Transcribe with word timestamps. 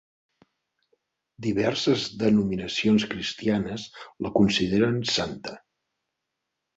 Diverses 1.47 2.05
denominacions 2.23 3.05
cristianes 3.11 3.83
la 4.27 4.31
consideren 4.39 4.97
santa. 5.17 5.55